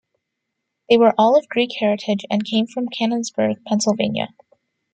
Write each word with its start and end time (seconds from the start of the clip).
They 0.89 0.97
were 0.97 1.13
all 1.15 1.37
of 1.37 1.47
Greek 1.47 1.73
heritage 1.77 2.25
and 2.31 2.43
came 2.43 2.65
from 2.65 2.87
Canonsburg, 2.89 3.63
Pennsylvania. 3.67 4.29